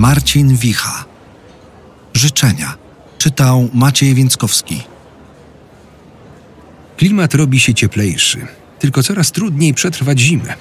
[0.00, 1.04] Marcin Wicha.
[2.14, 2.76] Życzenia
[3.18, 4.82] czytał Maciej Więckowski.
[6.96, 8.46] Klimat robi się cieplejszy,
[8.78, 10.54] tylko coraz trudniej przetrwać zimę.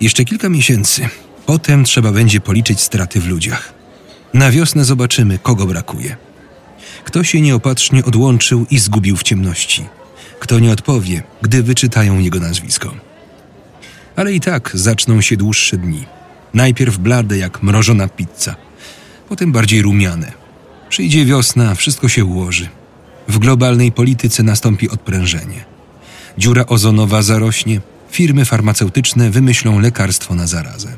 [0.00, 1.08] Jeszcze kilka miesięcy,
[1.46, 3.72] potem trzeba będzie policzyć straty w ludziach.
[4.34, 6.16] Na wiosnę zobaczymy, kogo brakuje.
[7.04, 9.84] Kto się nieopatrznie odłączył i zgubił w ciemności.
[10.40, 12.94] Kto nie odpowie, gdy wyczytają jego nazwisko.
[14.16, 16.04] Ale i tak zaczną się dłuższe dni.
[16.54, 18.56] Najpierw blade jak mrożona pizza,
[19.28, 20.32] potem bardziej rumiane.
[20.88, 22.68] Przyjdzie wiosna, wszystko się ułoży.
[23.28, 25.64] W globalnej polityce nastąpi odprężenie.
[26.38, 27.80] Dziura ozonowa zarośnie,
[28.10, 30.96] firmy farmaceutyczne wymyślą lekarstwo na zarazę.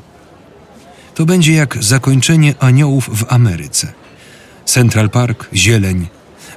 [1.15, 3.93] To będzie jak zakończenie aniołów w Ameryce.
[4.65, 6.07] Central Park, zieleń.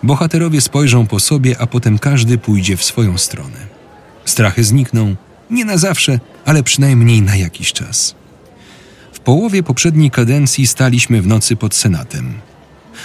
[0.02, 3.66] Bohaterowie spojrzą po sobie, a potem każdy pójdzie w swoją stronę.
[4.24, 5.16] Strachy znikną,
[5.51, 8.18] nie na zawsze, ale przynajmniej na jakiś czas.
[9.29, 12.34] Połowie poprzedniej kadencji staliśmy w nocy pod Senatem.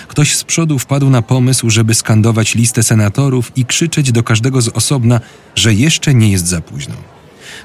[0.08, 4.68] Ktoś z przodu wpadł na pomysł, żeby skandować listę senatorów i krzyczeć do każdego z
[4.68, 5.22] osobna,
[5.56, 6.96] że jeszcze nie jest za późno.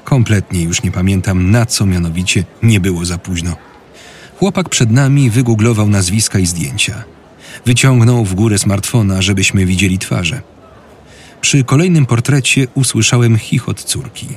[0.03, 3.55] Kompletnie już nie pamiętam, na co mianowicie nie było za późno.
[4.39, 7.03] Chłopak przed nami wygooglował nazwiska i zdjęcia.
[7.65, 10.41] Wyciągnął w górę smartfona, żebyśmy widzieli twarze.
[11.41, 14.27] Przy kolejnym portrecie usłyszałem chichot córki.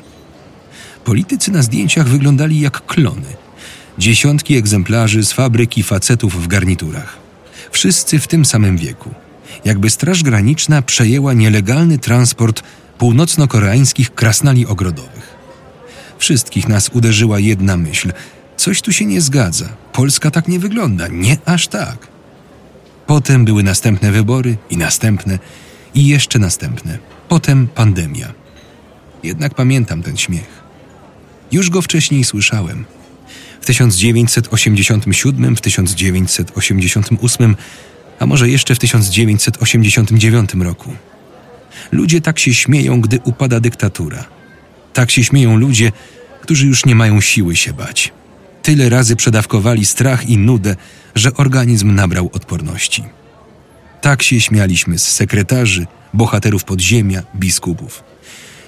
[1.05, 3.42] Politycy na zdjęciach wyglądali jak klony.
[4.03, 7.19] Dziesiątki egzemplarzy z fabryki facetów w garniturach.
[7.71, 9.15] Wszyscy w tym samym wieku.
[9.65, 12.63] Jakby Straż Graniczna przejęła nielegalny transport
[12.99, 15.37] północno-koreańskich krasnali ogrodowych.
[16.19, 18.13] Wszystkich nas uderzyła jedna myśl.
[18.57, 19.69] Coś tu się nie zgadza.
[19.93, 21.09] Polska tak nie wygląda.
[21.09, 22.09] Nie aż tak.
[23.07, 25.39] Potem były następne wybory i następne
[25.95, 26.99] i jeszcze następne.
[27.29, 28.33] Potem pandemia.
[29.23, 30.63] Jednak pamiętam ten śmiech.
[31.53, 32.85] Już go wcześniej słyszałem.
[33.63, 37.57] W 1987, w 1988,
[38.19, 40.93] a może jeszcze w 1989 roku.
[41.93, 44.25] Ludzie tak się śmieją, gdy upada dyktatura.
[44.93, 45.93] Tak się śmieją ludzie,
[46.41, 48.13] którzy już nie mają siły się bać.
[48.63, 50.77] Tyle razy przedawkowali strach i nudę,
[51.15, 53.05] że organizm nabrał odporności.
[54.01, 58.03] Tak się śmialiśmy z sekretarzy, bohaterów podziemia, biskupów.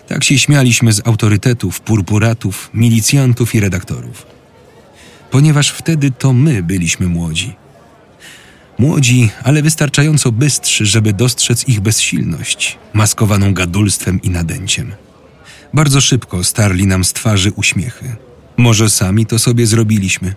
[0.09, 4.34] Tak się śmialiśmy z autorytetów, purpuratów, milicjantów i redaktorów.
[5.35, 7.55] Ponieważ wtedy to my byliśmy młodzi.
[8.79, 14.93] Młodzi, ale wystarczająco bystrzy, żeby dostrzec ich bezsilność, maskowaną gadulstwem i nadęciem.
[15.73, 18.17] Bardzo szybko starli nam z twarzy uśmiechy.
[18.57, 20.35] Może sami to sobie zrobiliśmy.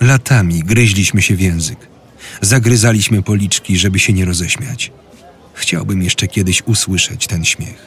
[0.00, 1.78] Latami gryźliśmy się w język.
[2.40, 4.92] Zagryzaliśmy policzki, żeby się nie roześmiać.
[5.54, 7.86] Chciałbym jeszcze kiedyś usłyszeć ten śmiech.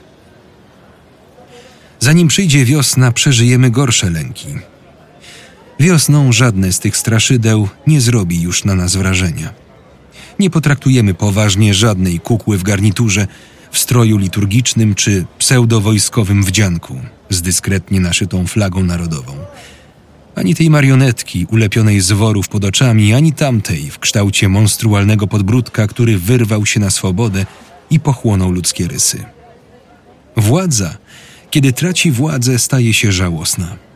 [1.99, 4.72] Zanim przyjdzie wiosna, przeżyjemy gorsze lęki.
[5.83, 9.53] Wiosną żadne z tych straszydeł nie zrobi już na nas wrażenia.
[10.39, 13.27] Nie potraktujemy poważnie żadnej kukły w garniturze,
[13.71, 19.33] w stroju liturgicznym czy pseudowojskowym wdzianku z dyskretnie naszytą flagą narodową.
[20.35, 26.17] Ani tej marionetki ulepionej z worów pod oczami, ani tamtej w kształcie monstrualnego podbródka, który
[26.17, 27.45] wyrwał się na swobodę
[27.89, 29.23] i pochłonął ludzkie rysy.
[30.37, 30.97] Władza,
[31.51, 33.92] kiedy traci władzę, staje się żałosna.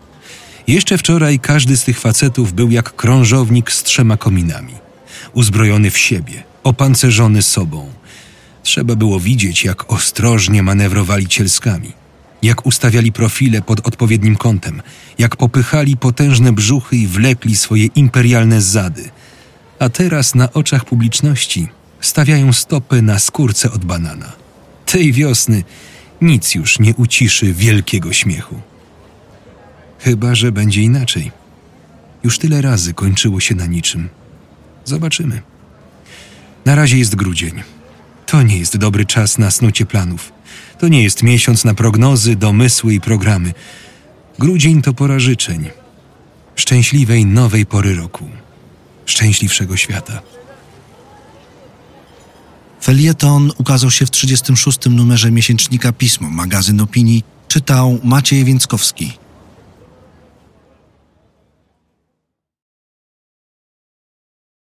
[0.68, 4.74] Jeszcze wczoraj każdy z tych facetów był jak krążownik z trzema kominami,
[5.34, 7.90] uzbrojony w siebie, opancerzony sobą.
[8.64, 11.92] Trzeba było widzieć, jak ostrożnie manewrowali cielskami,
[12.42, 14.82] jak ustawiali profile pod odpowiednim kątem,
[15.18, 19.10] jak popychali potężne brzuchy i wlekli swoje imperialne zady.
[19.80, 21.68] A teraz na oczach publiczności
[22.02, 24.32] stawiają stopy na skórce od banana.
[24.86, 25.64] Tej wiosny
[26.22, 28.62] nic już nie uciszy wielkiego śmiechu.
[30.08, 31.32] Chyba, że będzie inaczej.
[32.24, 34.10] Już tyle razy kończyło się na niczym.
[34.86, 35.42] Zobaczymy.
[36.66, 37.64] Na razie jest grudzień.
[38.26, 40.32] To nie jest dobry czas na snucie planów.
[40.80, 43.54] To nie jest miesiąc na prognozy, domysły i programy.
[44.40, 45.70] Grudzień to pora życzeń.
[46.56, 48.30] Szczęśliwej nowej pory roku.
[49.06, 50.22] Szczęśliwszego świata.
[52.84, 54.80] Felieton ukazał się w 36.
[54.90, 59.27] numerze miesięcznika Pismo, magazyn opinii, czytał Maciej Więckowski.